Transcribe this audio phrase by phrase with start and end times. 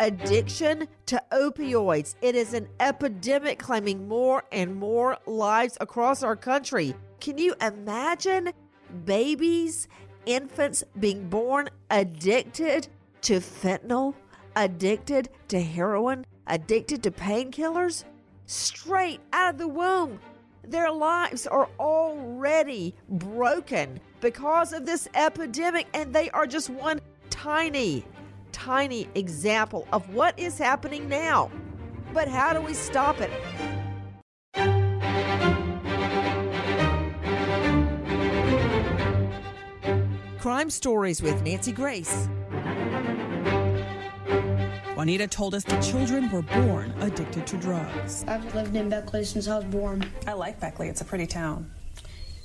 [0.00, 2.16] addiction to opioids.
[2.22, 6.96] It is an epidemic claiming more and more lives across our country.
[7.20, 8.50] Can you imagine
[9.04, 9.86] babies,
[10.26, 12.88] infants being born addicted
[13.20, 14.14] to fentanyl,
[14.56, 18.04] addicted to heroin, addicted to painkillers?
[18.46, 20.18] Straight out of the womb.
[20.66, 28.04] Their lives are already broken because of this epidemic, and they are just one tiny
[28.52, 31.50] tiny example of what is happening now.
[32.12, 33.30] But how do we stop it?
[40.38, 42.28] Crime Stories with Nancy Grace.
[44.96, 48.24] Juanita told us the children were born addicted to drugs.
[48.26, 50.04] I've lived in Beckley since I was born.
[50.26, 50.88] I like Beckley.
[50.88, 51.70] It's a pretty town.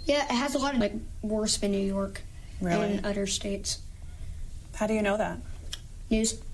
[0.06, 2.22] Yeah, it has a lot of like worse than New York
[2.62, 2.97] Really?
[2.97, 3.79] and other states.
[4.75, 5.40] How do you know that?
[6.09, 6.44] News.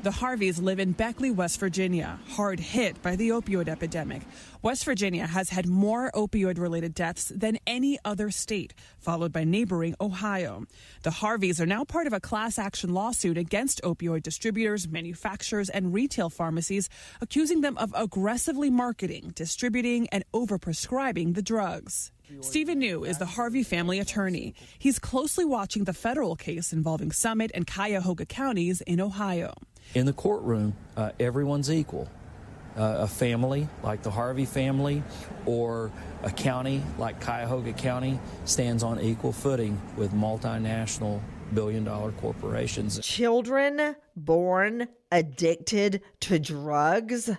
[0.00, 4.22] The Harveys live in Beckley, West Virginia, hard hit by the opioid epidemic.
[4.62, 9.96] West Virginia has had more opioid related deaths than any other state, followed by neighboring
[10.00, 10.66] Ohio.
[11.02, 15.92] The Harveys are now part of a class action lawsuit against opioid distributors, manufacturers, and
[15.92, 16.88] retail pharmacies,
[17.20, 22.12] accusing them of aggressively marketing, distributing, and overprescribing the drugs.
[22.40, 24.54] Stephen New is the Harvey family attorney.
[24.78, 29.54] He's closely watching the federal case involving Summit and Cuyahoga counties in Ohio.
[29.94, 32.08] In the courtroom, uh, everyone's equal.
[32.76, 35.02] Uh, a family like the Harvey family
[35.46, 35.90] or
[36.22, 41.20] a county like Cuyahoga County stands on equal footing with multinational
[41.52, 43.00] billion dollar corporations.
[43.00, 47.30] Children born addicted to drugs.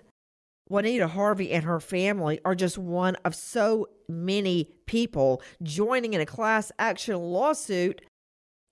[0.68, 6.26] Juanita Harvey and her family are just one of so many people joining in a
[6.26, 8.02] class action lawsuit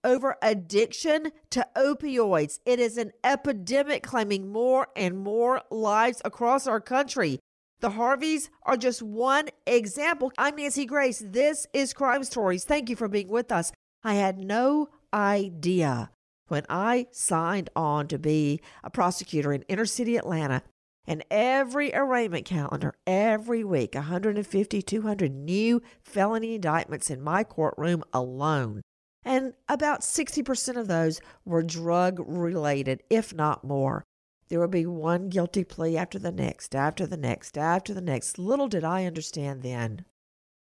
[0.07, 2.59] over addiction to opioids.
[2.65, 7.39] It is an epidemic claiming more and more lives across our country.
[7.81, 10.31] The Harveys are just one example.
[10.37, 11.21] I'm Nancy Grace.
[11.23, 12.63] This is Crime Stories.
[12.63, 13.73] Thank you for being with us.
[14.01, 16.09] I had no idea
[16.47, 20.63] when I signed on to be a prosecutor in inner city Atlanta
[21.05, 28.81] and every arraignment calendar, every week, 150, 200 new felony indictments in my courtroom alone.
[29.27, 34.05] And about 60% of those were drug related, if not more.
[34.47, 38.39] There would be one guilty plea after the next, after the next, after the next.
[38.39, 40.05] Little did I understand then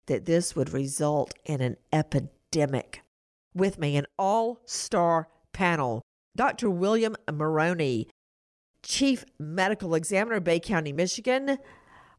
[0.07, 3.03] that this would result in an epidemic.
[3.53, 6.01] With me, an all star panel
[6.35, 6.67] Dr.
[6.71, 8.07] William Morrone,
[8.81, 11.59] Chief Medical Examiner, Bay County, Michigan.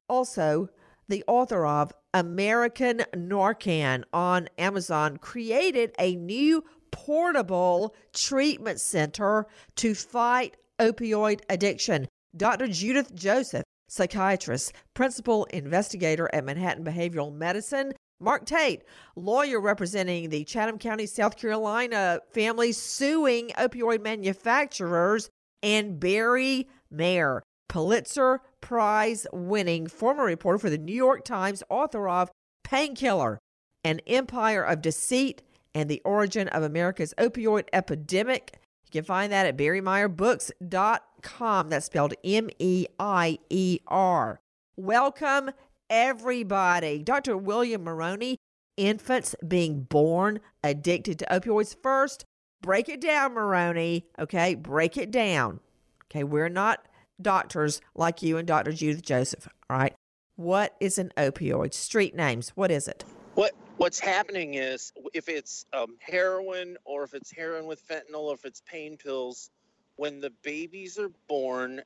[0.08, 0.68] Also,
[1.08, 9.46] the author of American Narcan on Amazon created a new portable treatment center
[9.76, 12.08] to fight opioid addiction.
[12.37, 12.69] Dr.
[12.69, 17.93] Judith Joseph, psychiatrist, principal investigator at Manhattan Behavioral Medicine.
[18.20, 18.82] Mark Tate,
[19.14, 25.31] lawyer representing the Chatham County, South Carolina family suing opioid manufacturers
[25.62, 32.30] and Barry Meier, Pulitzer Prize winning former reporter for the New York Times, author of
[32.64, 33.38] Painkiller,
[33.84, 35.42] An Empire of Deceit
[35.74, 38.58] and the Origin of America's Opioid Epidemic.
[38.86, 41.68] You can find that at barrymeierbooks.com.
[41.68, 44.40] That's spelled M E I E R.
[44.76, 45.50] Welcome,
[45.90, 47.02] everybody.
[47.02, 47.36] Dr.
[47.36, 48.36] William Morrone,
[48.76, 51.76] infants being born addicted to opioids.
[51.82, 52.24] First,
[52.62, 54.04] break it down, Morrone.
[54.18, 55.60] Okay, break it down.
[56.06, 56.88] Okay, we're not
[57.20, 58.72] doctors like you and Dr.
[58.72, 59.48] Judith Joseph.
[59.68, 59.94] All right.
[60.36, 61.74] What is an opioid?
[61.74, 62.50] Street names.
[62.50, 63.04] What is it?
[63.34, 68.34] What what's happening is if it's um, heroin or if it's heroin with fentanyl or
[68.34, 69.50] if it's pain pills,
[69.96, 71.82] when the babies are born,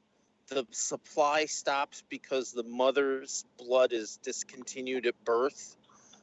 [0.49, 5.77] the supply stops because the mother's blood is discontinued at birth,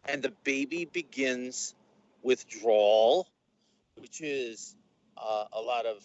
[0.05, 1.73] and the baby begins
[2.21, 3.27] withdrawal,
[3.97, 4.75] which is
[5.17, 6.03] uh, a lot of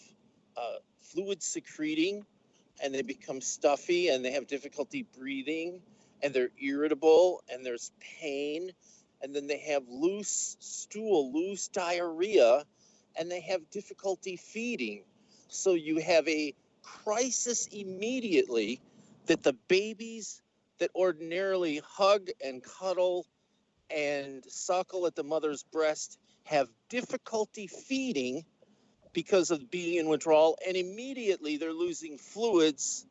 [0.56, 2.24] uh, fluid secreting,
[2.82, 5.80] and they become stuffy and they have difficulty breathing,
[6.22, 8.70] and they're irritable, and there's pain,
[9.22, 12.64] and then they have loose stool, loose diarrhea,
[13.16, 15.04] and they have difficulty feeding.
[15.48, 18.80] So you have a crisis immediately
[19.26, 20.42] that the babies
[20.78, 23.26] that ordinarily hug and cuddle
[23.90, 28.44] and suckle at the mother's breast have difficulty feeding
[29.14, 33.06] because of being in withdrawal, and immediately they're losing fluids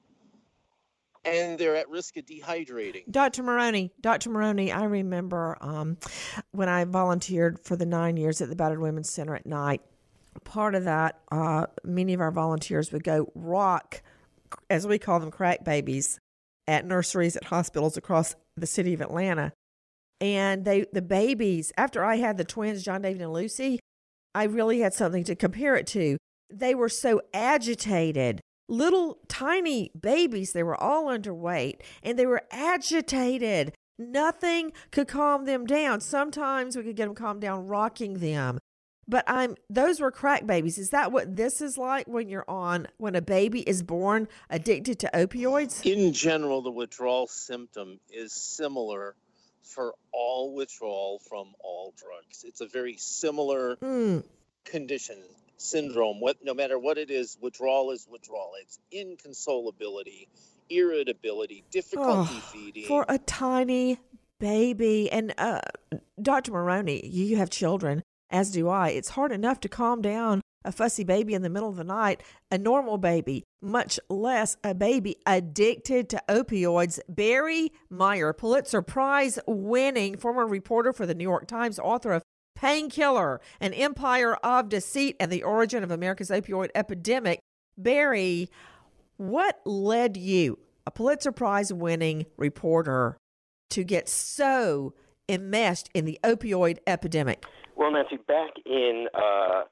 [1.25, 3.09] and they're at risk of dehydrating.
[3.09, 3.43] Dr.
[3.43, 4.29] Morrone, Dr.
[4.29, 5.97] Morrone, I remember um,
[6.51, 9.81] when I volunteered for the nine years at the Battered Women's Center at night.
[10.43, 14.01] Part of that, uh, many of our volunteers would go rock,
[14.69, 16.19] as we call them, crack babies,
[16.67, 19.53] at nurseries at hospitals across the city of Atlanta.
[20.19, 23.79] And they, the babies, after I had the twins, John David and Lucy,
[24.35, 26.17] I really had something to compare it to.
[26.49, 30.53] They were so agitated little tiny babies.
[30.53, 33.73] They were all underweight and they were agitated.
[33.99, 36.01] Nothing could calm them down.
[36.01, 38.59] Sometimes we could get them calmed down rocking them.
[39.05, 40.77] But I'm those were crack babies.
[40.77, 44.97] Is that what this is like when you're on when a baby is born addicted
[44.99, 45.85] to opioids?
[45.85, 49.15] In general, the withdrawal symptom is similar
[49.63, 52.43] for all withdrawal from all drugs.
[52.43, 54.23] It's a very similar mm.
[54.65, 55.17] condition
[55.57, 56.19] syndrome.
[56.19, 58.51] What no matter what it is, withdrawal is withdrawal.
[58.61, 60.27] It's inconsolability,
[60.69, 62.85] irritability, difficulty Oh, feeding.
[62.85, 63.99] For a tiny
[64.39, 65.11] baby.
[65.11, 65.61] And uh,
[66.21, 66.51] Dr.
[66.51, 68.89] Morrone, you have children, as do I.
[68.89, 72.23] It's hard enough to calm down a fussy baby in the middle of the night,
[72.51, 76.99] a normal baby, much less a baby addicted to opioids.
[77.09, 82.23] Barry Meier, Pulitzer Prize winning former reporter for the New York Times, author of
[82.55, 87.39] Painkiller, An Empire of Deceit and the Origin of America's Opioid Epidemic.
[87.77, 88.49] Barry,
[89.17, 93.17] what led you, a Pulitzer Prize winning reporter,
[93.71, 94.93] to get so
[95.27, 97.45] enmeshed in the opioid epidemic?
[97.75, 99.63] Well, Nancy, back in uh,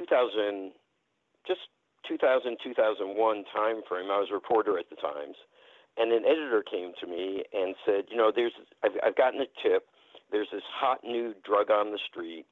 [0.00, 0.72] 2000,
[1.46, 1.60] just
[2.08, 5.36] 2000, 2001 time frame, I was a reporter at the Times,
[5.98, 8.52] and an editor came to me and said, you know, there's,
[8.82, 9.88] I've, I've gotten a tip.
[10.32, 12.46] There's this hot new drug on the street.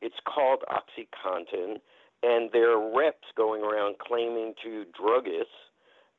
[0.00, 1.76] It's called OxyContin,
[2.22, 5.60] and there are reps going around claiming to druggists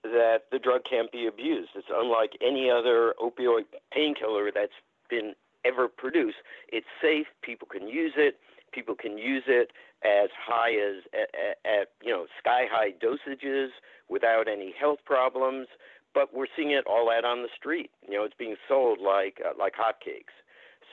[0.04, 1.72] that the drug can't be abused.
[1.76, 4.78] It's unlike any other opioid painkiller that's
[5.10, 5.34] been
[5.66, 6.38] ever produced.
[6.72, 7.26] It's safe.
[7.42, 8.38] People can use it.
[8.72, 9.72] People can use it
[10.06, 13.70] as high as at, at, you know sky high dosages
[14.10, 15.68] without any health problems.
[16.14, 17.92] But we're seeing it all out on the street.
[18.08, 20.36] You know, it's being sold like uh, like hotcakes.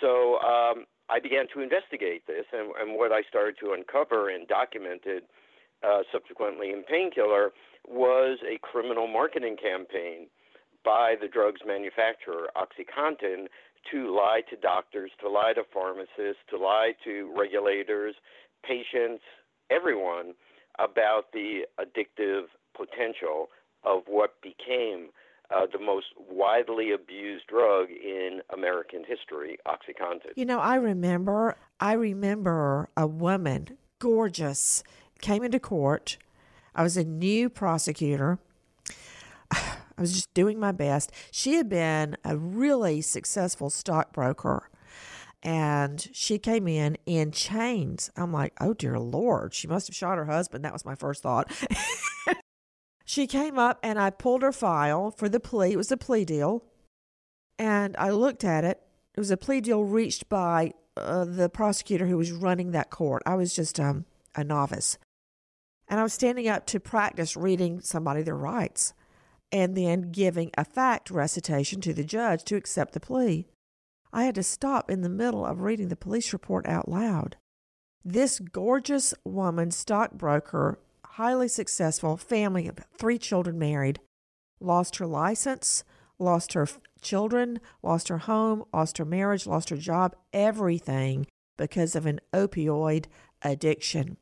[0.00, 4.48] So um, I began to investigate this, and, and what I started to uncover and
[4.48, 5.25] documented
[5.84, 7.50] uh, subsequently in Painkiller
[7.87, 10.26] was a criminal marketing campaign
[10.84, 13.46] by the drug's manufacturer, OxyContin,
[13.90, 18.14] to lie to doctors, to lie to pharmacists, to lie to regulators,
[18.62, 19.23] patients,
[19.71, 20.35] everyone
[20.78, 22.45] about the addictive
[22.76, 23.49] potential
[23.85, 25.09] of what became
[25.50, 30.33] uh, the most widely abused drug in American history, OxyContin.
[30.37, 34.83] You know, I remember, I remember a woman, gorgeous,
[35.21, 36.16] came into court.
[36.75, 38.38] I was a new prosecutor.
[39.50, 41.12] I was just doing my best.
[41.31, 44.71] She had been a really successful stockbroker
[45.42, 48.11] and she came in in chains.
[48.16, 50.64] I'm like, oh dear Lord, she must have shot her husband.
[50.64, 51.50] That was my first thought.
[53.04, 55.72] she came up and I pulled her file for the plea.
[55.72, 56.64] It was a plea deal.
[57.58, 58.80] And I looked at it.
[59.14, 63.22] It was a plea deal reached by uh, the prosecutor who was running that court.
[63.26, 64.99] I was just um, a novice.
[65.88, 68.94] And I was standing up to practice reading somebody their rights
[69.50, 73.46] and then giving a fact recitation to the judge to accept the plea.
[74.12, 77.37] I had to stop in the middle of reading the police report out loud.
[78.04, 84.00] This gorgeous woman, stockbroker, highly successful family of three children married,
[84.61, 85.85] lost her license,
[86.19, 86.69] lost her
[87.00, 91.26] children, lost her home, lost her marriage, lost her job, everything
[91.57, 93.07] because of an opioid
[93.42, 94.16] addiction.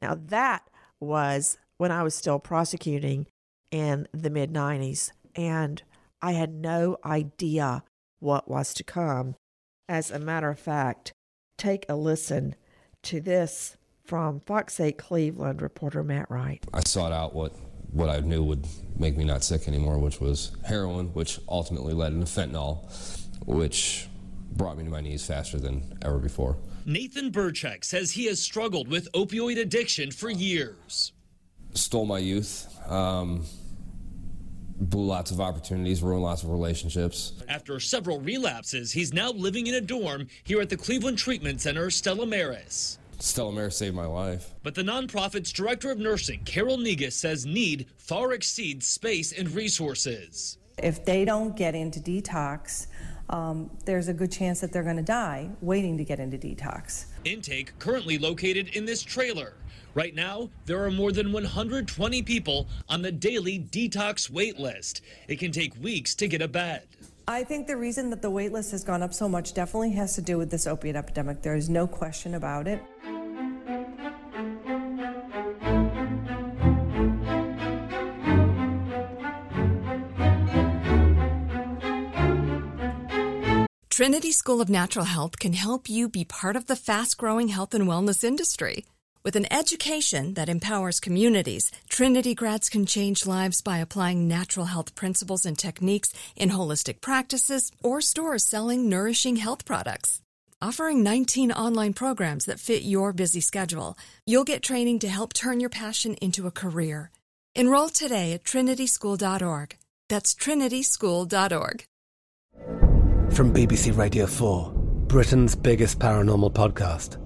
[0.00, 0.68] Now, that
[1.00, 3.26] was when I was still prosecuting
[3.70, 5.82] in the mid 90s, and
[6.22, 7.82] I had no idea
[8.20, 9.36] what was to come.
[9.88, 11.12] As a matter of fact,
[11.58, 12.54] take a listen
[13.04, 16.64] to this from Fox 8 Cleveland reporter Matt Wright.
[16.72, 17.52] I sought out what
[17.92, 18.66] what I knew would
[18.98, 22.84] make me not sick anymore, which was heroin, which ultimately led into fentanyl,
[23.46, 24.08] which
[24.52, 26.56] brought me to my knees faster than ever before.
[26.84, 31.12] Nathan Burchak says he has struggled with opioid addiction for years.
[31.74, 33.44] Stole my youth, um,
[34.78, 37.32] blew lots of opportunities, ruined lots of relationships.
[37.48, 41.90] After several relapses, he's now living in a dorm here at the Cleveland Treatment Center,
[41.90, 42.98] Stella Maris.
[43.18, 44.52] Stella Maris saved my life.
[44.62, 50.58] But the nonprofit's director of nursing, Carol Negus, says need far exceeds space and resources.
[50.78, 52.88] If they don't get into detox,
[53.30, 57.06] um, there's a good chance that they're going to die waiting to get into detox.
[57.24, 59.54] Intake currently located in this trailer.
[59.96, 65.00] Right now, there are more than 120 people on the daily detox wait list.
[65.26, 66.86] It can take weeks to get a bed.
[67.26, 70.14] I think the reason that the wait list has gone up so much definitely has
[70.16, 71.40] to do with this opiate epidemic.
[71.40, 72.82] There is no question about it.
[83.88, 87.72] Trinity School of Natural Health can help you be part of the fast growing health
[87.72, 88.84] and wellness industry.
[89.26, 94.94] With an education that empowers communities, Trinity grads can change lives by applying natural health
[94.94, 100.20] principles and techniques in holistic practices or stores selling nourishing health products.
[100.62, 105.58] Offering 19 online programs that fit your busy schedule, you'll get training to help turn
[105.58, 107.10] your passion into a career.
[107.56, 109.76] Enroll today at trinityschool.org.
[110.08, 111.84] That's trinityschool.org.
[113.34, 114.72] From BBC Radio 4,
[115.08, 117.25] Britain's biggest paranormal podcast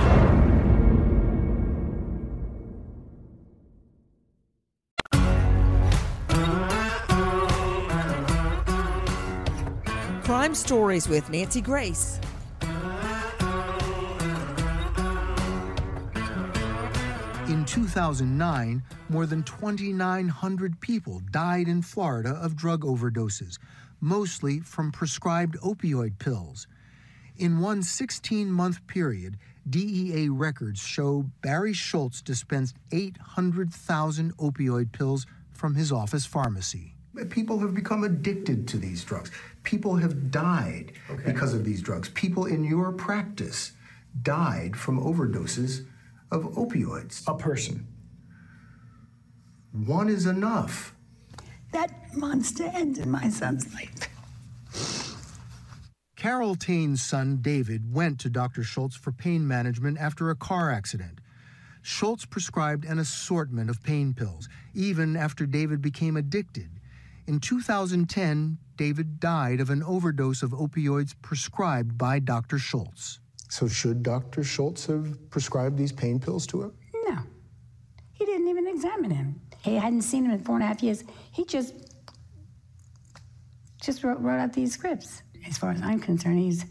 [10.51, 12.19] Crime Stories with Nancy Grace.
[17.47, 23.59] In 2009, more than 2,900 people died in Florida of drug overdoses,
[24.01, 26.67] mostly from prescribed opioid pills.
[27.37, 29.37] In one 16 month period,
[29.69, 36.90] DEA records show Barry Schultz dispensed 800,000 opioid pills from his office pharmacy.
[37.29, 39.31] People have become addicted to these drugs.
[39.63, 40.93] People have died
[41.25, 42.09] because of these drugs.
[42.09, 43.73] People in your practice
[44.21, 45.85] died from overdoses
[46.31, 47.23] of opioids.
[47.27, 47.87] A person.
[49.73, 50.95] One is enough.
[51.73, 54.07] That monster ended my son's life.
[56.15, 58.63] Carol Tane's son, David, went to Dr.
[58.63, 61.19] Schultz for pain management after a car accident.
[61.81, 66.69] Schultz prescribed an assortment of pain pills, even after David became addicted.
[67.31, 72.59] In 2010, David died of an overdose of opioids prescribed by Dr.
[72.59, 73.21] Schultz.
[73.47, 74.43] So, should Dr.
[74.43, 76.73] Schultz have prescribed these pain pills to him?
[77.05, 77.19] No.
[78.11, 79.39] He didn't even examine him.
[79.63, 81.05] He hadn't seen him in four and a half years.
[81.31, 81.73] He just
[83.81, 85.23] just wrote, wrote out these scripts.
[85.47, 86.65] As far as I'm concerned, he's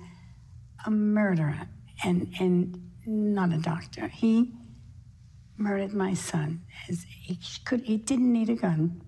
[0.84, 1.68] a murderer
[2.04, 4.08] and and not a doctor.
[4.08, 4.52] He
[5.56, 6.60] murdered my son.
[6.86, 9.00] As he could he didn't need a gun.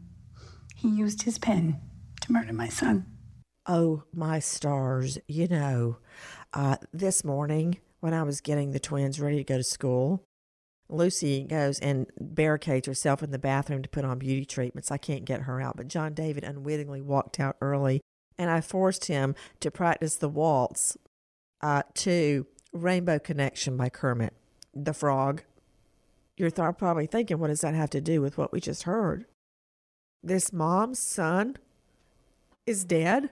[0.83, 1.81] He used his pen
[2.23, 3.07] to murder my son.
[3.67, 5.17] Oh, my stars.
[5.29, 5.99] You know,
[6.53, 10.25] uh, this morning when I was getting the twins ready to go to school,
[10.89, 14.91] Lucy goes and barricades herself in the bathroom to put on beauty treatments.
[14.91, 18.01] I can't get her out, but John David unwittingly walked out early,
[18.37, 20.97] and I forced him to practice the waltz
[21.61, 24.35] uh, to Rainbow Connection by Kermit
[24.75, 25.45] the Frog.
[26.37, 29.27] You're th- probably thinking, what does that have to do with what we just heard?
[30.23, 31.57] This mom's son
[32.67, 33.31] is dead.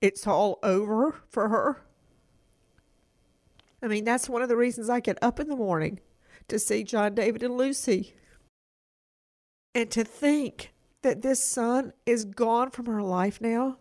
[0.00, 1.82] It's all over for her.
[3.82, 6.00] I mean, that's one of the reasons I get up in the morning
[6.48, 8.14] to see John David and Lucy.
[9.74, 10.72] And to think
[11.02, 13.76] that this son is gone from her life now?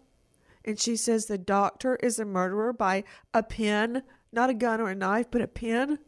[0.65, 3.03] And she says the doctor is a murderer by
[3.33, 5.99] a pen, not a gun or a knife, but a pen?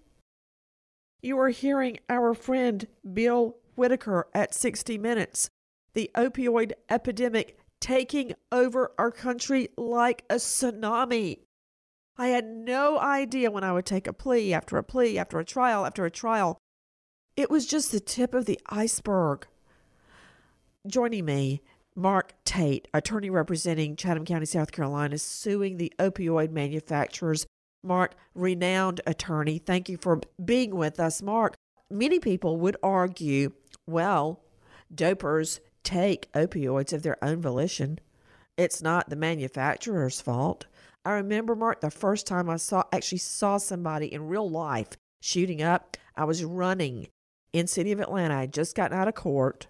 [1.21, 5.49] You are hearing our friend Bill Whitaker at 60 Minutes.
[5.93, 11.39] The opioid epidemic taking over our country like a tsunami.
[12.17, 15.45] I had no idea when I would take a plea after a plea, after a
[15.45, 16.57] trial, after a trial.
[17.35, 19.47] It was just the tip of the iceberg.
[20.87, 21.61] Joining me,
[21.95, 27.45] Mark Tate, attorney representing Chatham County, South Carolina, suing the opioid manufacturers.
[27.83, 31.21] Mark, renowned attorney, thank you for being with us.
[31.21, 31.55] Mark,
[31.89, 33.51] many people would argue,
[33.87, 34.41] well,
[34.93, 37.99] dopers take opioids of their own volition.
[38.57, 40.65] It's not the manufacturer's fault.
[41.05, 44.89] I remember, Mark, the first time I saw actually saw somebody in real life
[45.21, 45.95] shooting up.
[46.15, 47.07] I was running
[47.53, 48.35] in city of Atlanta.
[48.35, 49.67] I just gotten out of court.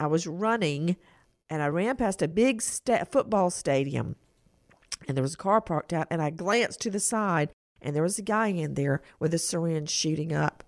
[0.00, 0.96] I was running,
[1.48, 4.16] and I ran past a big sta- football stadium,
[5.06, 6.08] and there was a car parked out.
[6.10, 9.38] And I glanced to the side, and there was a guy in there with a
[9.38, 10.64] syringe shooting up,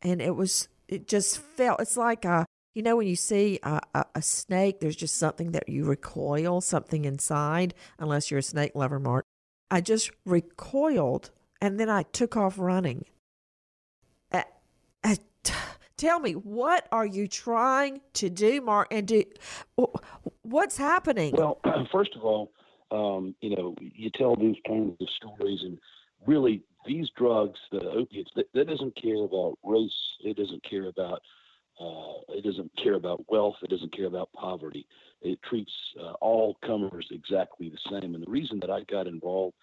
[0.00, 2.44] and it was it just felt it's like a
[2.74, 6.60] you know when you see a, a, a snake, there's just something that you recoil,
[6.60, 9.24] something inside, unless you're a snake lover, Mark.
[9.70, 11.30] I just recoiled
[11.60, 13.04] and then I took off running.
[14.32, 14.42] Uh,
[15.04, 15.54] uh, t-
[15.96, 18.88] tell me, what are you trying to do, Mark?
[18.90, 19.24] And do,
[20.42, 21.34] what's happening?
[21.36, 21.60] Well,
[21.92, 22.52] first of all,
[22.90, 25.78] um, you know, you tell these kinds of stories, and
[26.26, 29.90] really, these drugs, the opiates, that, that doesn't care about race.
[30.24, 31.20] It doesn't care about.
[31.80, 33.56] Uh, it doesn't care about wealth.
[33.62, 34.86] It doesn't care about poverty.
[35.22, 38.14] It treats uh, all comers exactly the same.
[38.14, 39.56] And the reason that I got involved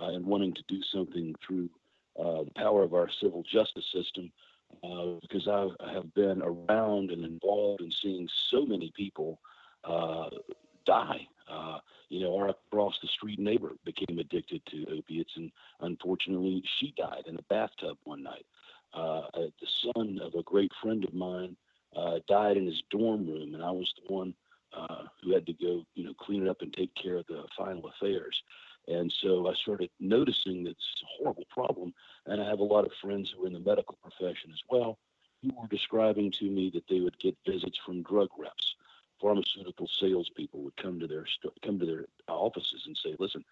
[0.00, 1.68] uh, in wanting to do something through
[2.18, 4.30] uh, the power of our civil justice system,
[4.84, 9.40] uh, because I, I have been around and involved in seeing so many people
[11.48, 16.94] uh, you know, our across the street neighbor became addicted to opiates, and unfortunately, she
[16.96, 18.46] died in a bathtub one night.
[18.94, 19.50] the
[19.82, 21.56] son of a great friend of mine
[21.96, 24.34] uh, died in his dorm room, and I was the one
[24.76, 27.44] uh, who had to go, you know, clean it up and take care of the
[27.56, 28.42] final affairs.
[28.88, 30.74] And so I started noticing a
[31.16, 31.94] horrible problem.
[32.26, 34.98] And I have a lot of friends who are in the medical profession as well,
[35.42, 38.73] who were describing to me that they would get visits from drug reps.
[39.20, 41.26] Pharmaceutical salespeople would come to their
[41.64, 43.44] come to their offices and say, "Listen,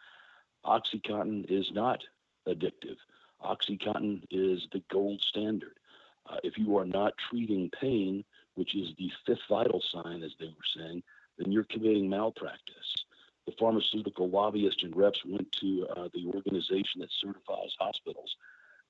[0.64, 2.02] OxyContin is not
[2.46, 2.96] addictive.
[3.44, 5.78] OxyContin is the gold standard.
[6.26, 10.46] Uh, if you are not treating pain, which is the fifth vital sign, as they
[10.46, 11.02] were saying,
[11.38, 13.04] then you're committing malpractice.
[13.46, 18.36] The pharmaceutical lobbyists and reps went to uh, the organization that certifies hospitals,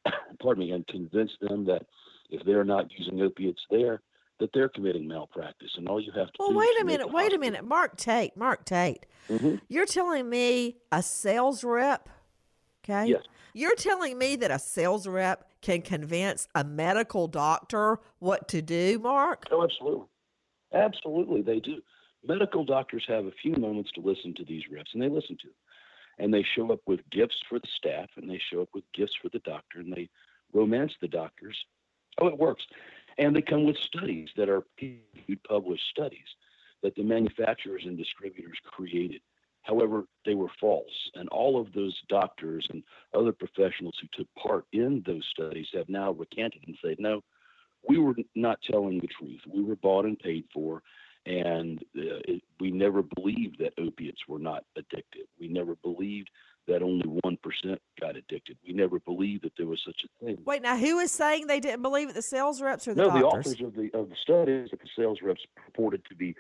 [0.41, 1.87] pardon me, and convinced them that
[2.29, 4.03] if they're not using opiates there,
[4.43, 6.57] that they're committing malpractice, and all you have to well, do.
[6.57, 7.39] Well, wait a minute, wait hospital.
[7.39, 9.07] a minute, Mark Tate, Mark Tate.
[9.31, 9.55] Mm-hmm.
[9.69, 12.09] You're telling me a sales rep,
[12.85, 13.11] okay?
[13.11, 13.23] Yes.
[13.55, 18.99] You're telling me that a sales rep can convince a medical doctor what to do,
[18.99, 19.47] Mark?
[19.53, 20.07] Oh, absolutely.
[20.75, 21.81] Absolutely, they do.
[22.27, 25.47] Medical doctors have a few moments to listen to these reps, and they listen to
[25.47, 25.55] them.
[26.19, 29.15] And they show up with gifts for the staff, and they show up with gifts
[29.23, 30.09] for the doctor, and they
[30.53, 31.57] romance the doctors.
[32.21, 32.63] Oh, it works.
[33.19, 34.65] And they come with studies that are
[35.49, 36.37] published studies
[36.83, 39.21] that the manufacturers and distributors created.
[39.63, 41.11] However, they were false.
[41.15, 42.83] And all of those doctors and
[43.15, 47.23] other professionals who took part in those studies have now recanted and said, no,
[47.89, 49.41] we were not telling the truth.
[49.47, 50.83] We were bought and paid for.
[51.25, 55.27] And uh, it, we never believed that opiates were not addictive.
[55.39, 56.31] We never believed
[56.67, 57.39] that only 1%
[58.01, 58.57] got addicted.
[58.67, 60.39] We never believed that there was such a thing.
[60.45, 62.15] Wait, now who is saying they didn't believe it?
[62.15, 63.23] The sales reps or the no, doctors?
[63.23, 66.35] the authors of the, of the studies that the sales reps purported to be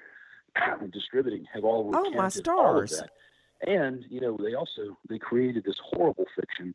[0.93, 3.01] distributing have all Oh, my recanted all of stars.
[3.01, 3.69] that.
[3.69, 6.75] And you know, they also they created this horrible fiction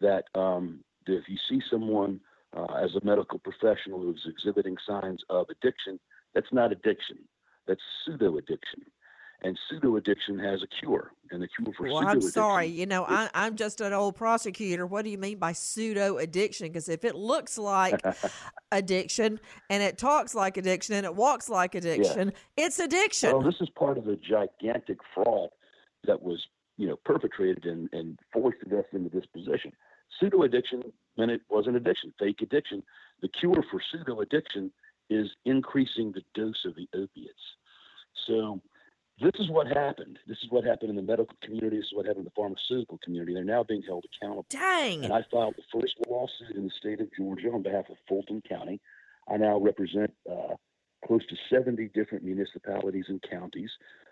[0.00, 2.20] that, um, that if you see someone
[2.56, 6.00] uh, as a medical professional who's exhibiting signs of addiction,
[6.34, 7.18] that's not addiction.
[7.66, 8.82] That's pseudo addiction.
[9.42, 12.26] And pseudo addiction has a cure, and the cure for Well, pseudo addiction.
[12.26, 12.66] I'm sorry.
[12.66, 14.86] You know, I, I'm just an old prosecutor.
[14.86, 16.68] What do you mean by pseudo addiction?
[16.68, 18.00] Because if it looks like
[18.72, 23.32] addiction and it talks like addiction and it walks like addiction, it's addiction.
[23.32, 25.50] Well, this is part of the gigantic fraud
[26.06, 26.42] that was,
[26.78, 29.72] you know, perpetrated and, and foisted us into this position.
[30.18, 30.82] Pseudo addiction,
[31.16, 32.82] when it was an addiction, fake addiction.
[33.20, 34.70] The cure for pseudo addiction
[35.10, 37.32] is increasing the dose of the opiates.
[38.26, 38.60] So
[39.20, 40.18] this is what happened.
[40.26, 41.76] This is what happened in the medical community.
[41.76, 43.34] This is what happened in the pharmaceutical community.
[43.34, 44.46] They're now being held accountable.
[44.48, 45.04] Dang.
[45.04, 48.42] And I filed the first lawsuit in the state of Georgia on behalf of Fulton
[48.48, 48.80] County.
[49.28, 50.54] I now represent uh,
[51.06, 53.70] close to 70 different municipalities and counties.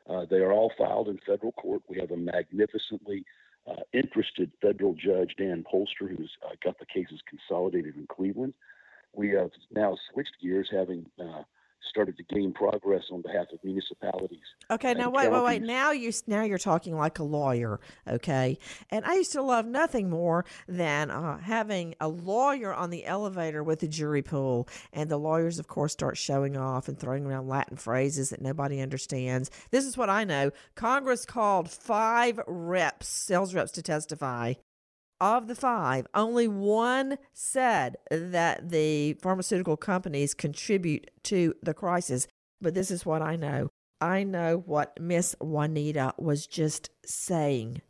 [0.09, 1.83] Uh, they are all filed in federal court.
[1.89, 3.25] We have a magnificently
[3.69, 8.55] uh, interested federal judge, Dan Polster, who's uh, got the cases consolidated in Cleveland.
[9.15, 11.43] We have now switched gears, having uh,
[11.93, 14.41] started to gain progress on behalf of municipalities.
[14.71, 15.63] Okay, now wait, wait, wait.
[15.63, 17.81] Now you now you're talking like a lawyer.
[18.09, 18.59] Okay,
[18.91, 23.63] and I used to love nothing more than uh, having a lawyer on the elevator
[23.63, 27.49] with the jury pool, and the lawyers, of course, start showing off and throwing around
[27.49, 29.51] Latin phrases that nobody understands.
[29.71, 34.55] This is what I know: Congress called five reps, sales reps, to testify
[35.23, 42.27] of the five, only one said that the pharmaceutical companies contribute to the crisis.
[42.61, 43.71] But this is what I know.
[44.01, 47.83] I know what Miss Juanita was just saying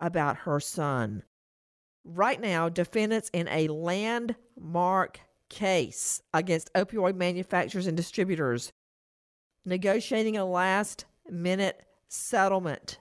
[0.00, 1.22] about her son.
[2.04, 8.72] Right now, defendants in a landmark case against opioid manufacturers and distributors
[9.64, 12.98] negotiating a last minute settlement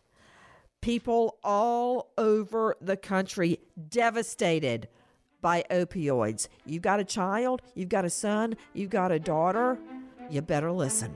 [0.84, 4.90] people all over the country devastated
[5.40, 6.50] by opioids.
[6.66, 9.80] You've got a child, you've got a son, you've got a daughter,
[10.30, 11.16] you better listen.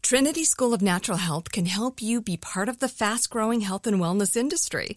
[0.00, 3.86] Trinity School of Natural Health can help you be part of the fast growing health
[3.86, 4.96] and wellness industry.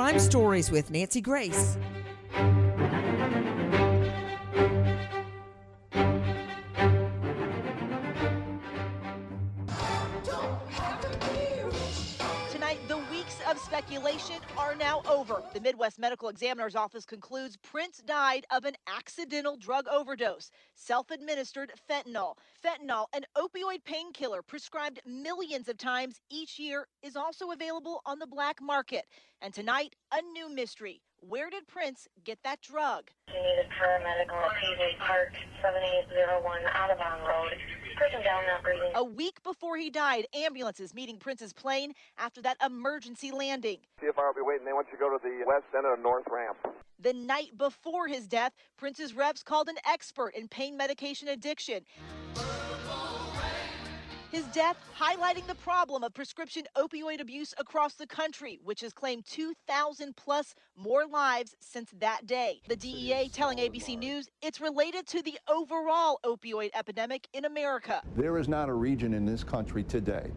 [0.00, 1.76] Crime Stories with Nancy Grace.
[13.70, 15.44] Speculation are now over.
[15.54, 21.70] The Midwest Medical Examiner's Office concludes Prince died of an accidental drug overdose, self administered
[21.88, 22.34] fentanyl.
[22.64, 28.26] Fentanyl, an opioid painkiller prescribed millions of times each year, is also available on the
[28.26, 29.04] black market.
[29.40, 31.00] And tonight, a new mystery.
[31.20, 33.08] Where did Prince get that drug?
[33.28, 35.30] You need a paramedic at PJ Park,
[35.62, 37.54] 7801 Audubon Road.
[38.00, 38.92] Person down not breathing.
[38.94, 43.76] A week before he died, ambulances meeting Prince's plane after that emergency landing.
[44.02, 44.64] CFR will be waiting.
[44.64, 46.56] They want you to go to the west end of North Ramp.
[46.98, 51.84] The night before his death, Prince's reps called an expert in pain medication addiction.
[54.30, 59.26] His death highlighting the problem of prescription opioid abuse across the country, which has claimed
[59.26, 62.60] 2,000 plus more lives since that day.
[62.68, 68.02] The DEA telling ABC News it's related to the overall opioid epidemic in America.
[68.14, 70.30] There is not a region in this country today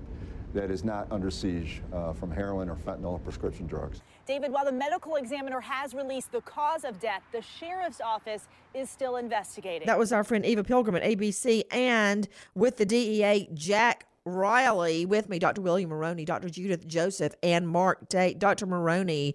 [0.53, 4.01] that is not under siege uh, from heroin or fentanyl or prescription drugs.
[4.25, 8.89] David, while the medical examiner has released the cause of death, the sheriff's office is
[8.89, 9.85] still investigating.
[9.85, 15.27] That was our friend Eva Pilgrim at ABC and with the DEA, Jack Riley with
[15.27, 15.61] me, Dr.
[15.61, 16.49] William Morrone, Dr.
[16.49, 18.39] Judith Joseph, and Mark Tate.
[18.39, 18.65] Dr.
[18.65, 19.33] Morrone,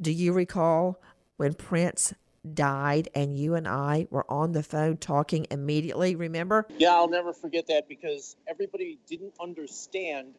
[0.00, 1.00] do you recall
[1.36, 2.14] when Prince
[2.54, 6.16] died and you and I were on the phone talking immediately?
[6.16, 6.66] Remember?
[6.78, 10.34] Yeah, I'll never forget that because everybody didn't understand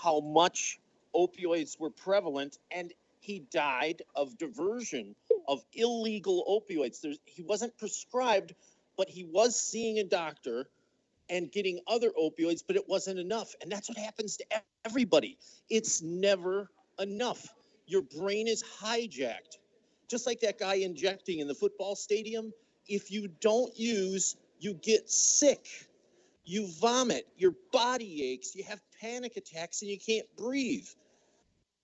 [0.00, 0.80] how much
[1.14, 5.14] opioids were prevalent and he died of diversion
[5.48, 7.00] of illegal opioids.
[7.00, 8.54] There's, he wasn't prescribed,
[8.96, 10.66] but he was seeing a doctor
[11.30, 13.54] and getting other opioids, but it wasn't enough.
[13.62, 14.44] And that's what happens to
[14.84, 15.38] everybody.
[15.70, 17.48] It's never enough.
[17.86, 19.58] Your brain is hijacked.
[20.08, 22.52] Just like that guy injecting in the football stadium,
[22.86, 25.66] if you don't use, you get sick.
[26.44, 30.86] You vomit, your body aches, you have panic attacks, and you can't breathe.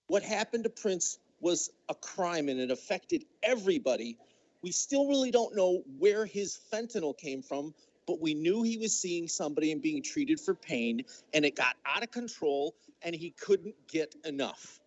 [0.07, 4.19] What happened to Prince was a crime and it affected everybody.
[4.63, 7.75] We still really don't know where his fentanyl came from,
[8.07, 11.77] but we knew he was seeing somebody and being treated for pain, and it got
[11.87, 14.81] out of control, and he couldn't get enough.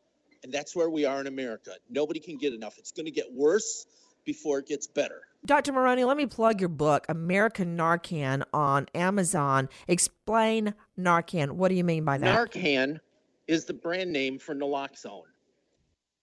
[0.44, 1.72] And that's where we are in America.
[1.90, 2.78] Nobody can get enough.
[2.78, 3.86] It's going to get worse
[4.26, 5.22] before it gets better.
[5.46, 5.74] Dr.
[5.74, 9.68] Morrone, let me plug your book, American Narcan, on Amazon.
[9.88, 11.52] Explain Narcan.
[11.52, 12.52] What do you mean by that?
[12.52, 13.00] Narcan
[13.48, 15.24] is the brand name for naloxone.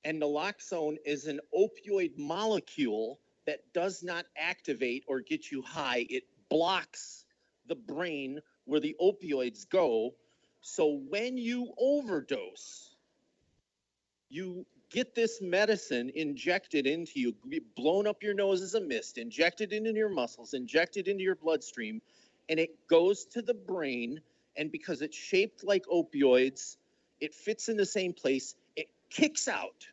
[0.04, 6.06] And naloxone is an opioid molecule that does not activate or get you high.
[6.08, 7.26] It blocks
[7.66, 10.14] the brain where the opioids go.
[10.62, 12.89] So when you overdose,
[14.30, 17.34] you get this medicine injected into you,
[17.76, 22.00] blown up your nose as a mist, injected into your muscles, injected into your bloodstream,
[22.48, 24.20] and it goes to the brain.
[24.56, 26.76] And because it's shaped like opioids,
[27.20, 29.86] it fits in the same place, it kicks out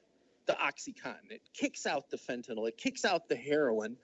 [0.45, 3.97] the Oxycontin, it kicks out the fentanyl, it kicks out the heroin,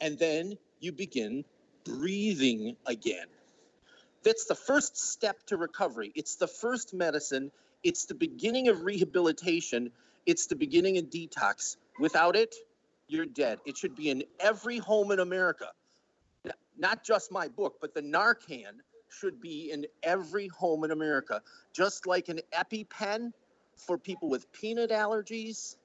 [0.00, 1.44] and then you begin
[1.84, 3.26] breathing again.
[4.24, 6.10] That's the first step to recovery.
[6.14, 7.52] It's the first medicine.
[7.84, 9.90] It's the beginning of rehabilitation.
[10.26, 11.76] It's the beginning of detox.
[12.00, 12.54] Without it,
[13.08, 13.58] you're dead.
[13.66, 15.68] It should be in every home in America.
[16.78, 21.42] Not just my book, but the Narcan should be in every home in America.
[21.72, 23.32] Just like an EpiPen
[23.76, 25.76] for people with peanut allergies.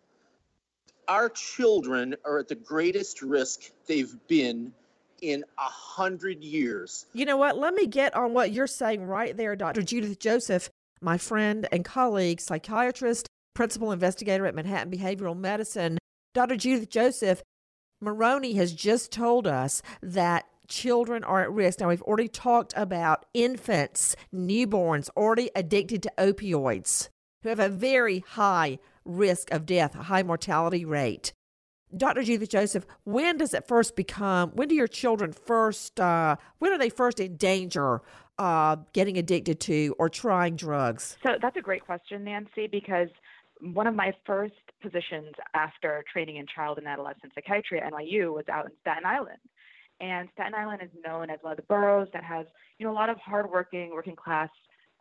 [1.07, 4.73] Our children are at the greatest risk they've been
[5.21, 7.05] in a hundred years.
[7.13, 7.57] You know what?
[7.57, 9.81] Let me get on what you're saying right there, Dr.
[9.81, 10.69] Judith Joseph,
[11.01, 15.97] my friend and colleague, psychiatrist, principal investigator at Manhattan Behavioral Medicine.
[16.33, 16.55] Dr.
[16.55, 17.41] Judith Joseph,
[18.01, 21.79] Morrone has just told us that children are at risk.
[21.79, 27.09] Now, we've already talked about infants, newborns already addicted to opioids
[27.43, 31.33] who have a very high risk of death, a high mortality rate.
[31.95, 32.23] Dr.
[32.23, 36.77] Judith Joseph, when does it first become, when do your children first, uh, when are
[36.77, 38.01] they first in danger
[38.37, 41.17] uh, getting addicted to or trying drugs?
[41.23, 43.09] So that's a great question, Nancy, because
[43.61, 48.45] one of my first positions after training in child and adolescent psychiatry at NYU was
[48.51, 49.39] out in Staten Island.
[49.99, 52.45] And Staten Island is known as one of the boroughs that has,
[52.77, 54.49] you know, a lot of hardworking, working class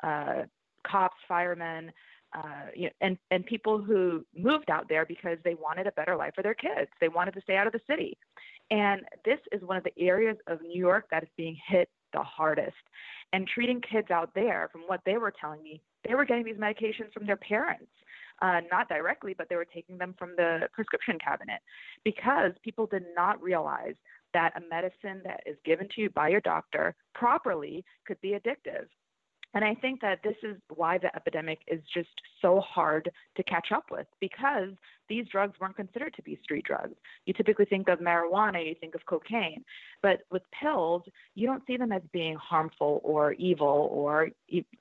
[0.02, 0.42] uh,
[0.84, 1.92] cops, firemen,
[2.36, 6.16] uh, you know, and and people who moved out there because they wanted a better
[6.16, 6.90] life for their kids.
[7.00, 8.16] They wanted to stay out of the city,
[8.70, 12.22] and this is one of the areas of New York that is being hit the
[12.22, 12.76] hardest.
[13.32, 16.56] And treating kids out there, from what they were telling me, they were getting these
[16.56, 17.90] medications from their parents.
[18.40, 21.60] Uh, not directly, but they were taking them from the prescription cabinet
[22.04, 23.94] because people did not realize
[24.32, 28.86] that a medicine that is given to you by your doctor properly could be addictive.
[29.54, 32.08] And I think that this is why the epidemic is just
[32.42, 34.70] so hard to catch up with because
[35.08, 36.94] these drugs weren't considered to be street drugs.
[37.24, 39.64] You typically think of marijuana, you think of cocaine,
[40.02, 41.02] but with pills,
[41.34, 44.28] you don't see them as being harmful or evil or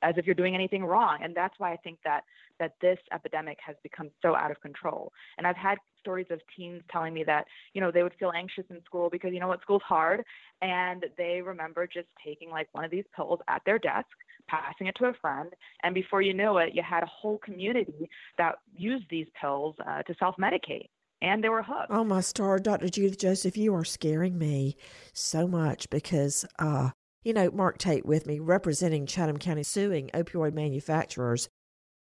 [0.01, 1.19] as if you're doing anything wrong.
[1.21, 2.23] And that's why I think that
[2.59, 5.13] that this epidemic has become so out of control.
[5.37, 8.63] And I've had stories of teens telling me that, you know, they would feel anxious
[8.69, 10.23] in school because you know what, school's hard
[10.61, 14.07] and they remember just taking like one of these pills at their desk
[14.47, 15.49] passing it to a friend,
[15.83, 20.03] and before you know it, you had a whole community that used these pills uh,
[20.03, 20.89] to self medicate.
[21.21, 21.89] And they were hooked.
[21.89, 22.89] Oh, my star, Dr.
[22.89, 24.75] Judith Joseph, you are scaring me
[25.13, 26.91] so much because, uh,
[27.23, 31.49] you know, Mark Tate with me representing Chatham County suing opioid manufacturers.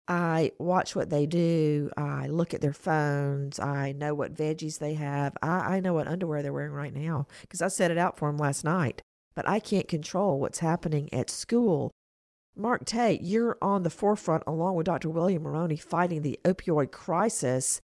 [0.08, 1.90] I watch what they do.
[1.96, 3.60] I look at their phones.
[3.60, 5.36] I know what veggies they have.
[5.42, 8.28] I, I know what underwear they're wearing right now because I set it out for
[8.28, 9.02] them last night.
[9.34, 11.92] But I can't control what's happening at school
[12.54, 15.08] Mark Tate, you're on the forefront along with Dr.
[15.08, 17.80] William Morrone fighting the opioid crisis.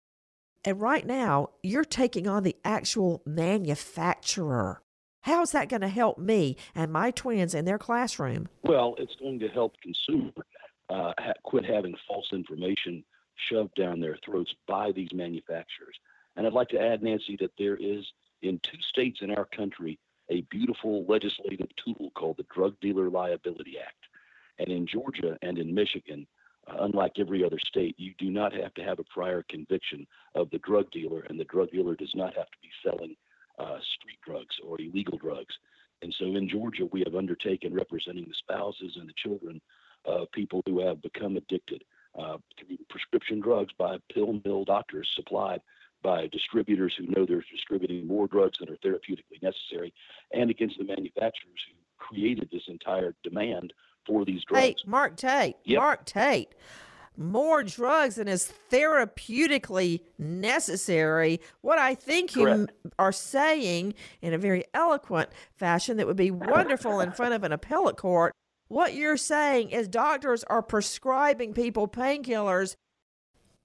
[0.63, 4.81] And right now, you're taking on the actual manufacturer.
[5.21, 8.47] How's that going to help me and my twins in their classroom?
[8.63, 10.31] Well, it's going to help consumer
[10.89, 13.03] uh, ha- quit having false information
[13.35, 15.95] shoved down their throats by these manufacturers.
[16.37, 18.05] And I'd like to add, Nancy, that there is
[18.41, 19.99] in two states in our country
[20.29, 24.07] a beautiful legislative tool called the Drug Dealer Liability Act.
[24.59, 26.27] And in Georgia and in Michigan,
[26.67, 30.49] uh, unlike every other state, you do not have to have a prior conviction of
[30.51, 33.15] the drug dealer, and the drug dealer does not have to be selling
[33.59, 35.53] uh, street drugs or illegal drugs.
[36.01, 39.61] And so in Georgia, we have undertaken representing the spouses and the children
[40.05, 41.83] of people who have become addicted
[42.17, 45.61] uh, to prescription drugs by pill mill doctors supplied
[46.03, 49.93] by distributors who know they're distributing more drugs than are therapeutically necessary,
[50.33, 53.73] and against the manufacturers who created this entire demand
[54.05, 54.63] for these drugs.
[54.63, 55.55] Hey, Mark Tate.
[55.65, 55.79] Yep.
[55.79, 56.55] Mark Tate.
[57.15, 61.39] More drugs than is therapeutically necessary.
[61.61, 62.71] What I think Correct.
[62.83, 67.43] you are saying in a very eloquent fashion that would be wonderful in front of
[67.43, 68.33] an appellate court.
[68.67, 72.75] What you're saying is doctors are prescribing people painkillers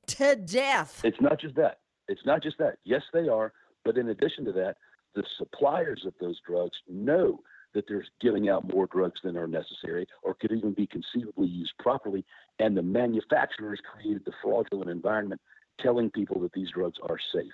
[0.08, 1.00] to death.
[1.02, 1.78] It's not just that.
[2.06, 2.76] It's not just that.
[2.84, 3.52] Yes, they are.
[3.84, 4.76] But in addition to that,
[5.14, 7.40] the suppliers of those drugs know
[7.74, 11.72] that they're giving out more drugs than are necessary or could even be conceivably used
[11.78, 12.24] properly.
[12.58, 15.40] And the manufacturers created the fraudulent environment
[15.80, 17.52] telling people that these drugs are safe.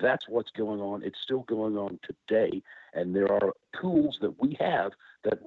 [0.00, 1.02] That's what's going on.
[1.02, 2.62] It's still going on today.
[2.94, 4.92] And there are tools that we have
[5.24, 5.40] that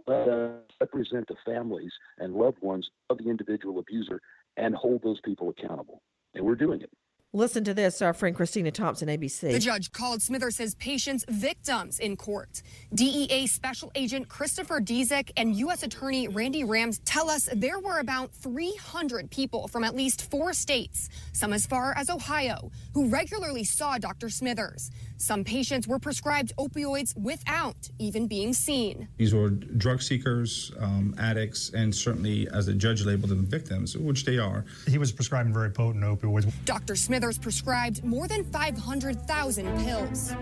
[0.82, 4.20] represent the families and loved ones of the individual abuser
[4.58, 6.02] and hold those people accountable.
[6.34, 6.92] And we're doing it.
[7.34, 9.52] Listen to this, our friend Christina Thompson, ABC.
[9.52, 12.62] The judge called Smithers' patients victims in court.
[12.94, 15.84] DEA Special Agent Christopher Dzieck and U.S.
[15.84, 21.10] Attorney Randy Rams tell us there were about 300 people from at least four states,
[21.34, 24.30] some as far as Ohio, who regularly saw Dr.
[24.30, 24.90] Smithers.
[25.18, 29.10] Some patients were prescribed opioids without even being seen.
[29.18, 34.26] These were drug seekers, um, addicts, and certainly, as the judge labeled them, victims, which
[34.26, 34.64] they are.
[34.88, 36.52] He was prescribing very potent opioids.
[36.66, 36.96] Dr.
[37.18, 40.36] Smithers prescribed more than 500,000 pills.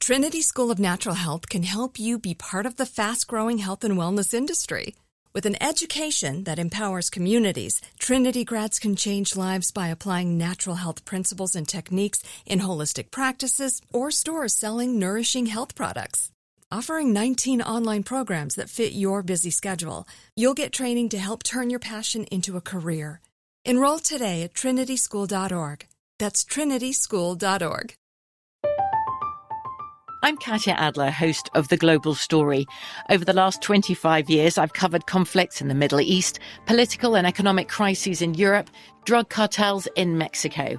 [0.00, 3.84] Trinity School of Natural Health can help you be part of the fast growing health
[3.84, 4.96] and wellness industry.
[5.32, 11.04] With an education that empowers communities, Trinity grads can change lives by applying natural health
[11.04, 16.32] principles and techniques in holistic practices or stores selling nourishing health products.
[16.70, 21.70] Offering 19 online programs that fit your busy schedule, you'll get training to help turn
[21.70, 23.22] your passion into a career.
[23.64, 25.86] Enroll today at trinityschool.org.
[26.18, 27.94] That's trinityschool.org.
[30.22, 32.66] I'm Katya Adler, host of The Global Story.
[33.08, 37.68] Over the last 25 years, I've covered conflicts in the Middle East, political and economic
[37.68, 38.68] crises in Europe,
[39.06, 40.78] drug cartels in Mexico.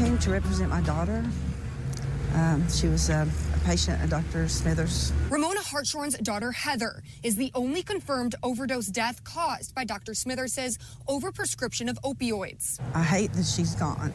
[0.00, 1.22] Came to represent my daughter.
[2.34, 4.48] Um, she was a, a patient at Dr.
[4.48, 5.12] Smithers.
[5.28, 10.14] Ramona Hartshorn's daughter, Heather, is the only confirmed overdose death caused by Dr.
[10.14, 12.80] Smithers' overprescription of opioids.
[12.94, 14.10] I hate that she's gone,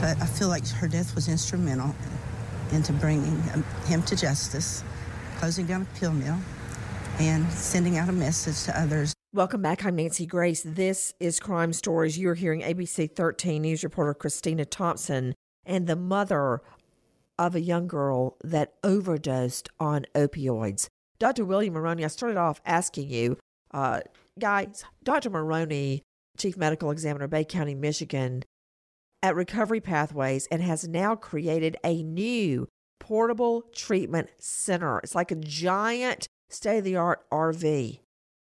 [0.00, 1.94] but I feel like her death was instrumental
[2.72, 3.42] into bringing
[3.84, 4.82] him to justice,
[5.36, 6.38] closing down a pill mill,
[7.18, 9.14] and sending out a message to others.
[9.32, 9.84] Welcome back.
[9.84, 10.64] I'm Nancy Grace.
[10.66, 12.18] This is Crime Stories.
[12.18, 16.62] You're hearing ABC 13 News reporter Christina Thompson and the mother
[17.38, 20.88] of a young girl that overdosed on opioids.
[21.20, 21.44] Dr.
[21.44, 23.36] William Morrone, I started off asking you,
[23.72, 24.00] uh,
[24.36, 25.30] guys, Dr.
[25.30, 26.00] Morrone,
[26.36, 28.42] Chief Medical Examiner, Bay County, Michigan,
[29.22, 32.66] at Recovery Pathways, and has now created a new
[32.98, 34.98] portable treatment center.
[34.98, 38.00] It's like a giant state of the art RV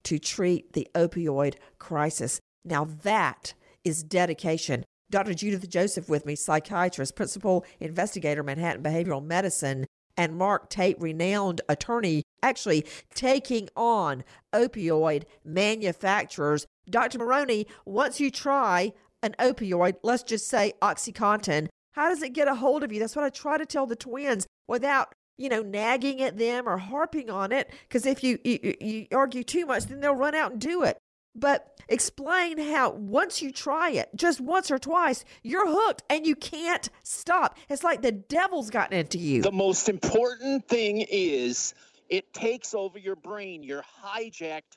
[0.04, 2.40] to treat the opioid crisis.
[2.64, 4.84] Now, that is dedication.
[5.10, 5.34] Dr.
[5.34, 9.86] Judith Joseph with me, psychiatrist, principal investigator, Manhattan Behavioral Medicine,
[10.18, 12.84] and Mark Tate, renowned attorney, actually
[13.14, 16.66] taking on opioid manufacturers.
[16.90, 17.18] Dr.
[17.18, 22.54] Morrone, once you try an opioid, let's just say Oxycontin, how does it get a
[22.54, 23.00] hold of you?
[23.00, 26.76] That's what I try to tell the twins without you know, nagging at them or
[26.76, 27.72] harping on it.
[27.88, 30.98] Because if you, you, you argue too much, then they'll run out and do it.
[31.34, 36.34] But explain how once you try it, just once or twice, you're hooked and you
[36.34, 37.56] can't stop.
[37.68, 39.42] It's like the devil's gotten into you.
[39.42, 41.74] The most important thing is
[42.08, 43.62] it takes over your brain.
[43.62, 44.76] You're hijacked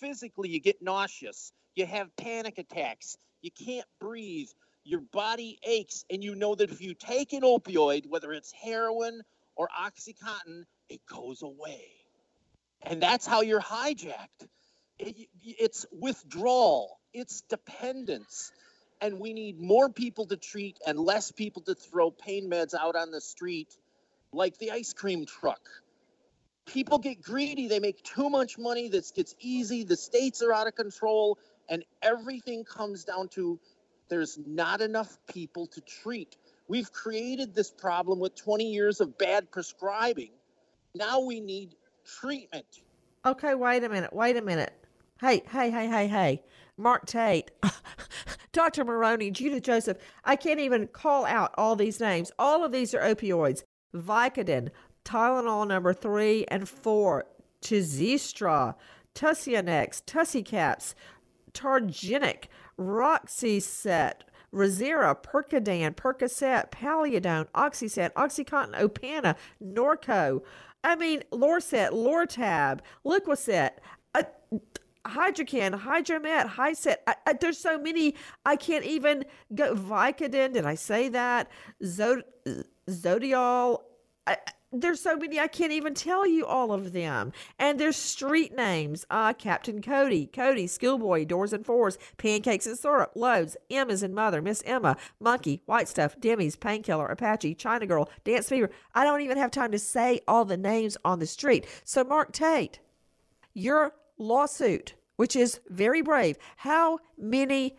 [0.00, 0.48] physically.
[0.48, 1.52] You get nauseous.
[1.76, 3.16] You have panic attacks.
[3.40, 4.48] You can't breathe.
[4.84, 6.04] Your body aches.
[6.10, 9.22] And you know that if you take an opioid, whether it's heroin
[9.56, 11.84] or Oxycontin, it goes away.
[12.82, 14.48] And that's how you're hijacked.
[14.98, 18.52] It, it's withdrawal, it's dependence.
[19.00, 22.94] And we need more people to treat and less people to throw pain meds out
[22.94, 23.76] on the street
[24.32, 25.60] like the ice cream truck.
[26.66, 30.68] People get greedy, they make too much money, this gets easy, the states are out
[30.68, 31.38] of control,
[31.68, 33.58] and everything comes down to
[34.08, 36.36] there's not enough people to treat.
[36.68, 40.30] We've created this problem with 20 years of bad prescribing.
[40.94, 42.66] Now we need treatment.
[43.24, 44.12] Okay, wait a minute.
[44.12, 44.72] Wait a minute.
[45.20, 46.42] Hey, hey, hey, hey, hey.
[46.76, 47.50] Mark Tate,
[48.52, 48.84] Dr.
[48.84, 49.98] Morrone, Judith Joseph.
[50.24, 52.32] I can't even call out all these names.
[52.38, 53.62] All of these are opioids.
[53.94, 54.70] Vicodin,
[55.04, 57.26] Tylenol number three and four,
[57.62, 58.74] to Zestra,
[59.14, 60.94] Tussionex, Tussie Caps,
[61.52, 62.44] Targiniq,
[62.78, 64.24] Roxicet,
[64.54, 70.42] Razera, Percodan, Percocet, Palladone, Oxyset, Oxycontin, Opana, Norco.
[70.84, 73.70] I mean, Lorcet, Lortab, Liquicet,
[74.14, 74.22] uh,
[75.06, 76.96] Hydrocan, Hydromet, Hycet.
[77.06, 78.14] I, I, there's so many.
[78.44, 79.24] I can't even
[79.54, 79.74] go.
[79.74, 81.50] Vicodin, did I say that?
[81.82, 82.22] Zod,
[82.88, 83.82] Zodiol.
[84.26, 84.36] I,
[84.72, 87.32] there's so many I can't even tell you all of them.
[87.58, 89.04] And there's street names.
[89.10, 94.40] Uh, Captain Cody, Cody, Schoolboy, Doors and Fours, Pancakes and Syrup, Loads, Emma's and Mother,
[94.40, 98.70] Miss Emma, Monkey, White Stuff, Demi's, Painkiller, Apache, China Girl, Dance Fever.
[98.94, 101.66] I don't even have time to say all the names on the street.
[101.84, 102.80] So Mark Tate,
[103.54, 107.76] your lawsuit, which is very brave, how many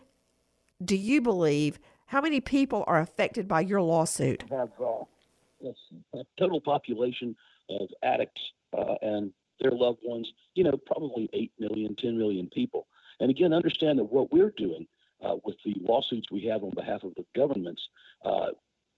[0.84, 4.44] do you believe, how many people are affected by your lawsuit?
[4.50, 5.04] Have, uh,
[6.14, 7.36] a total population
[7.70, 8.40] of addicts
[8.76, 12.86] uh, and their loved ones, you know, probably 8 million, 10 million people.
[13.20, 14.86] And again, understand that what we're doing
[15.24, 17.88] uh, with the lawsuits we have on behalf of the governments,
[18.24, 18.48] uh,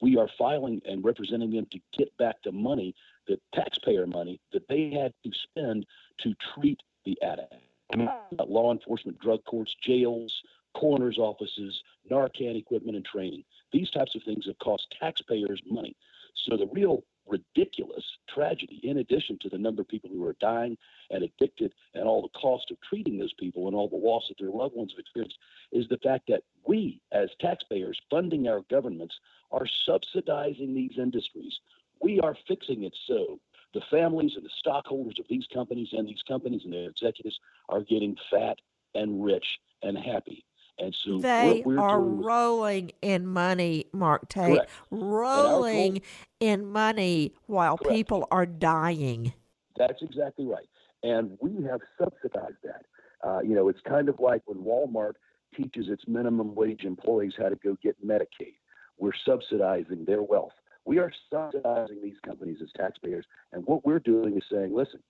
[0.01, 2.95] we are filing and representing them to get back the money,
[3.27, 5.87] the taxpayer money that they had to spend
[6.21, 7.55] to treat the addict.
[7.93, 8.11] I mean,
[8.47, 10.43] law enforcement, drug courts, jails,
[10.75, 13.45] coroner's offices, Narcan equipment and training.
[13.73, 15.97] These types of things have cost taxpayers money.
[16.45, 20.77] So the real ridiculous tragedy, in addition to the number of people who are dying
[21.11, 24.39] and addicted and all the cost of treating those people and all the loss that
[24.39, 25.39] their loved ones have experienced,
[25.73, 29.15] is the fact that we, as taxpayers funding our governments,
[29.51, 31.59] are subsidizing these industries.
[32.01, 33.41] We are fixing it so
[33.75, 37.83] the families and the stockholders of these companies and these companies and their executives are
[37.83, 38.57] getting fat
[38.95, 39.47] and rich
[39.83, 40.45] and happy.
[40.79, 44.71] And so they we're, we're are rolling in money, Mark Tate, Correct.
[44.91, 46.03] rolling goal-
[46.41, 47.95] in money while Correct.
[47.97, 49.33] people are dying.
[49.77, 50.69] That's exactly right.
[51.03, 52.85] And we have subsidized that.
[53.27, 55.15] Uh, you know, it's kind of like when Walmart
[55.57, 58.55] teaches its minimum wage employees how to go get Medicaid.
[58.99, 60.53] We're subsidizing their wealth.
[60.85, 63.27] We are subsidizing these companies as taxpayers.
[63.53, 65.01] And what we're doing is saying, listen,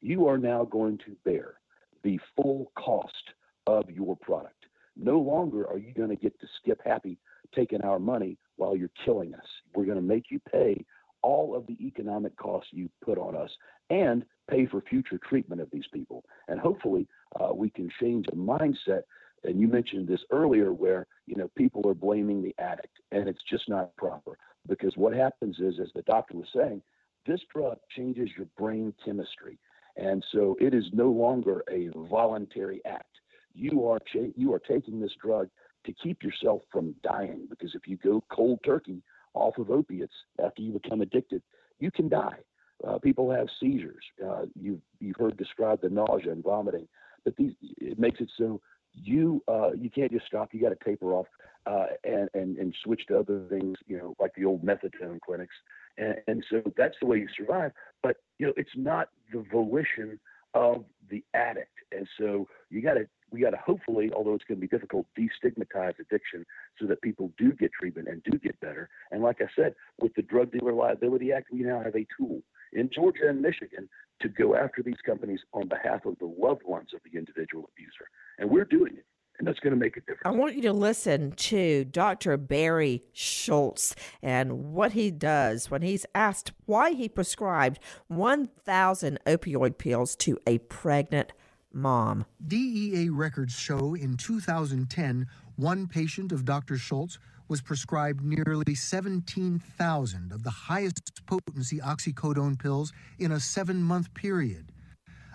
[0.00, 1.54] you are now going to bear
[2.02, 3.32] the full cost
[3.66, 4.63] of your product.
[4.96, 7.18] No longer are you going to get to skip happy
[7.54, 9.46] taking our money while you're killing us.
[9.74, 10.84] We're going to make you pay
[11.22, 13.50] all of the economic costs you put on us
[13.90, 16.24] and pay for future treatment of these people.
[16.48, 17.08] And hopefully,
[17.40, 19.02] uh, we can change a mindset.
[19.42, 23.42] And you mentioned this earlier, where you know people are blaming the addict, and it's
[23.50, 24.38] just not proper.
[24.68, 26.80] Because what happens is, as the doctor was saying,
[27.26, 29.58] this drug changes your brain chemistry,
[29.96, 33.13] and so it is no longer a voluntary act.
[33.54, 35.48] You are cha- you are taking this drug
[35.86, 37.46] to keep yourself from dying.
[37.48, 39.02] Because if you go cold turkey
[39.34, 41.42] off of opiates after you become addicted,
[41.78, 42.38] you can die.
[42.86, 44.04] Uh, people have seizures.
[44.24, 46.88] Uh, you've you've heard described the nausea and vomiting,
[47.24, 48.60] but these it makes it so
[48.92, 50.52] you uh, you can't just stop.
[50.52, 51.26] You got to taper off
[51.66, 53.76] uh, and, and and switch to other things.
[53.86, 55.54] You know, like the old methadone clinics,
[55.98, 57.72] and, and so that's the way you survive.
[58.02, 60.18] But you know, it's not the volition
[60.54, 64.58] of the addict, and so you got to we got to hopefully, although it's going
[64.58, 66.46] to be difficult, destigmatize addiction
[66.78, 68.88] so that people do get treatment and do get better.
[69.10, 72.40] And like I said, with the Drug Dealer Liability Act, we now have a tool
[72.72, 73.88] in Georgia and Michigan
[74.20, 78.08] to go after these companies on behalf of the loved ones of the individual abuser.
[78.38, 79.04] And we're doing it.
[79.38, 80.22] And that's going to make a difference.
[80.24, 82.36] I want you to listen to Dr.
[82.36, 90.14] Barry Schultz and what he does when he's asked why he prescribed 1,000 opioid pills
[90.16, 91.32] to a pregnant
[91.74, 92.24] mom.
[92.46, 96.78] DEA records show in 2010, one patient of Dr.
[96.78, 97.18] Schultz
[97.48, 104.72] was prescribed nearly 17,000 of the highest potency oxycodone pills in a seven month period.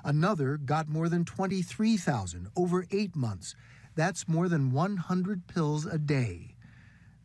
[0.03, 3.55] Another got more than 23,000 over eight months.
[3.95, 6.55] That's more than 100 pills a day.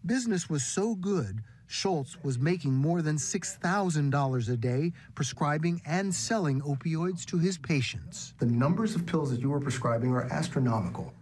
[0.04, 6.60] Business was so good, Schultz was making more than $6,000 a day prescribing and selling
[6.60, 8.34] opioids to his patients.
[8.38, 11.12] The numbers of pills that you were prescribing are astronomical.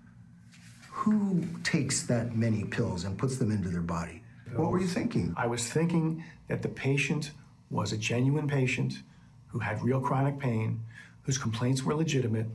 [0.90, 4.22] Who takes that many pills and puts them into their body?
[4.54, 5.32] What were you thinking?
[5.36, 7.30] I was thinking that the patient
[7.70, 9.02] was a genuine patient
[9.48, 10.80] who had real chronic pain,
[11.22, 12.46] whose complaints were legitimate,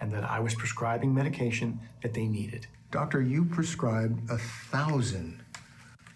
[0.00, 2.66] and that I was prescribing medication that they needed.
[2.90, 5.43] Doctor, you prescribed a thousand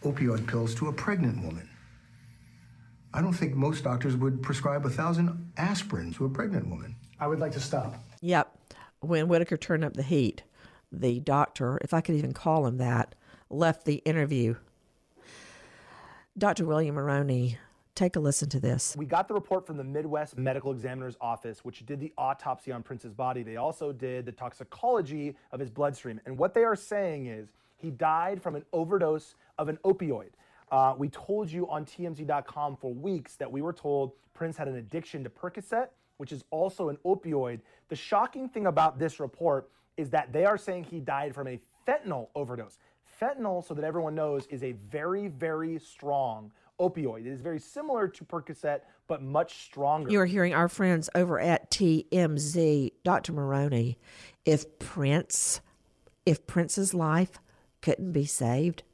[0.02, 1.68] opioid pills to a pregnant woman.
[3.12, 6.94] I don't think most doctors would prescribe a thousand aspirin to a pregnant woman.
[7.18, 7.94] I would like to stop.
[8.20, 8.56] Yep.
[9.00, 10.42] When Whitaker turned up the heat,
[10.92, 13.14] the doctor, if I could even call him that,
[13.50, 14.56] left the interview.
[16.36, 16.64] Dr.
[16.66, 17.56] William Morrone
[17.98, 18.94] Take a listen to this.
[18.96, 22.80] We got the report from the Midwest Medical Examiner's Office, which did the autopsy on
[22.80, 23.42] Prince's body.
[23.42, 26.20] They also did the toxicology of his bloodstream.
[26.24, 30.30] And what they are saying is he died from an overdose of an opioid.
[30.70, 34.76] Uh, we told you on TMZ.com for weeks that we were told Prince had an
[34.76, 35.88] addiction to Percocet,
[36.18, 37.60] which is also an opioid.
[37.88, 41.58] The shocking thing about this report is that they are saying he died from a
[41.86, 42.78] fentanyl overdose.
[43.20, 47.26] Fentanyl, so that everyone knows, is a very, very strong opioid.
[47.26, 50.10] It is very similar to Percocet, but much stronger.
[50.10, 53.32] You are hearing our friends over at TMZ, Dr.
[53.32, 53.96] Morrone.
[54.44, 55.60] If Prince,
[56.24, 57.40] if Prince's life
[57.80, 58.84] couldn't be saved,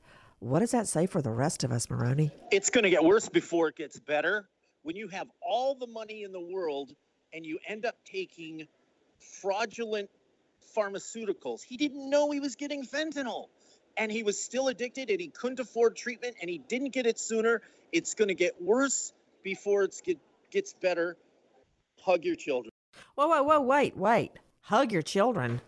[0.44, 2.30] what does that say for the rest of us, Morrone?
[2.50, 4.46] It's going to get worse before it gets better.
[4.82, 6.92] When you have all the money in the world
[7.32, 8.68] and you end up taking
[9.40, 10.10] fraudulent
[10.76, 13.46] pharmaceuticals, he didn't know he was getting fentanyl
[13.96, 17.18] and he was still addicted and he couldn't afford treatment and he didn't get it
[17.18, 17.62] sooner.
[17.90, 20.18] It's going to get worse before it get,
[20.50, 21.16] gets better.
[22.02, 22.70] Hug your children.
[23.14, 24.32] Whoa, whoa, whoa, wait, wait.
[24.60, 25.62] Hug your children.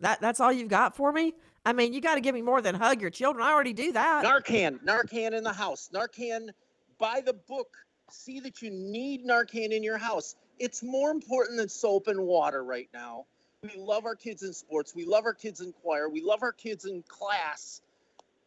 [0.00, 1.34] That that's all you've got for me?
[1.66, 3.44] I mean, you got to give me more than hug your children.
[3.44, 4.24] I already do that.
[4.24, 5.90] Narcan, Narcan in the house.
[5.92, 6.50] Narcan
[6.96, 7.76] by the book.
[8.08, 10.36] See that you need Narcan in your house.
[10.60, 13.26] It's more important than soap and water right now.
[13.64, 14.94] We love our kids in sports.
[14.94, 16.08] We love our kids in choir.
[16.08, 17.82] We love our kids in class.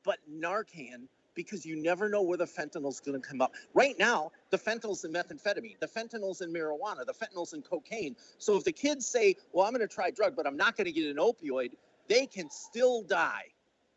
[0.05, 3.51] But Narcan, because you never know where the fentanyl's going to come up.
[3.74, 8.15] Right now, the fentanyl's in methamphetamine, the fentanyl's in marijuana, the fentanyl's in cocaine.
[8.38, 10.86] So if the kids say, well, I'm going to try drug, but I'm not going
[10.86, 11.72] to get an opioid,
[12.10, 13.43] they can still die.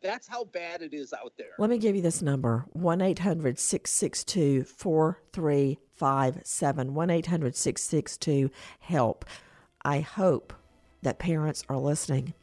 [0.01, 1.51] That's how bad it is out there.
[1.57, 6.93] Let me give you this number 1 800 662 4357.
[6.93, 9.25] 1 800 662 HELP.
[9.83, 10.53] I hope
[11.01, 12.33] that parents are listening.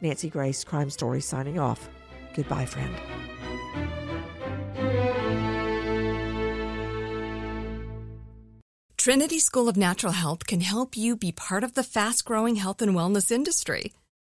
[0.00, 1.88] Nancy Grace, Crime Story, signing off.
[2.34, 2.94] Goodbye, friend.
[8.96, 12.82] Trinity School of Natural Health can help you be part of the fast growing health
[12.82, 13.92] and wellness industry.